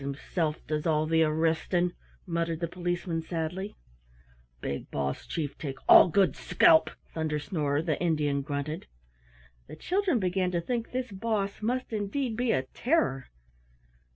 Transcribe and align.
"'Tis 0.01 0.07
himsilf 0.15 0.65
does 0.65 0.87
all 0.87 1.05
the 1.05 1.21
arristin'," 1.21 1.93
muttered 2.25 2.59
the 2.59 2.67
Policeman 2.67 3.21
sadly. 3.21 3.75
"Big 4.59 4.89
boss 4.89 5.27
chief 5.27 5.55
take 5.59 5.77
all 5.87 6.07
good 6.09 6.35
scalp," 6.35 6.89
Thunder 7.13 7.37
snorer, 7.37 7.83
the 7.83 8.01
Indian, 8.01 8.41
grunted. 8.41 8.87
The 9.67 9.75
children 9.75 10.17
began 10.17 10.49
to 10.53 10.61
think 10.61 10.89
this 10.91 11.11
"Boss" 11.11 11.61
must 11.61 11.93
indeed 11.93 12.35
be 12.35 12.51
a 12.51 12.63
terror. 12.73 13.27